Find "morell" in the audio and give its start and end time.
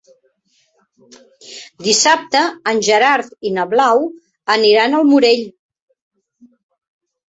5.15-5.49